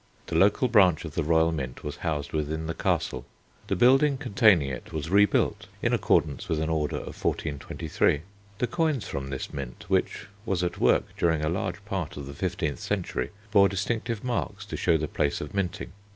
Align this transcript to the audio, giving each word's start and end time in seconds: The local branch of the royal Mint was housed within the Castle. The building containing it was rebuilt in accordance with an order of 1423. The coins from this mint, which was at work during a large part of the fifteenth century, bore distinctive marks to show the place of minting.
The 0.25 0.35
local 0.35 0.67
branch 0.67 1.05
of 1.05 1.13
the 1.13 1.21
royal 1.21 1.51
Mint 1.51 1.83
was 1.83 1.97
housed 1.97 2.33
within 2.33 2.65
the 2.65 2.73
Castle. 2.73 3.23
The 3.67 3.75
building 3.75 4.17
containing 4.17 4.67
it 4.69 4.91
was 4.91 5.11
rebuilt 5.11 5.67
in 5.83 5.93
accordance 5.93 6.49
with 6.49 6.59
an 6.59 6.69
order 6.71 6.95
of 6.95 7.23
1423. 7.23 8.21
The 8.57 8.65
coins 8.65 9.07
from 9.07 9.29
this 9.29 9.53
mint, 9.53 9.85
which 9.89 10.25
was 10.43 10.63
at 10.63 10.79
work 10.79 11.03
during 11.19 11.45
a 11.45 11.49
large 11.49 11.85
part 11.85 12.17
of 12.17 12.25
the 12.25 12.33
fifteenth 12.33 12.79
century, 12.79 13.29
bore 13.51 13.69
distinctive 13.69 14.23
marks 14.23 14.65
to 14.65 14.75
show 14.75 14.97
the 14.97 15.07
place 15.07 15.39
of 15.39 15.53
minting. 15.53 15.91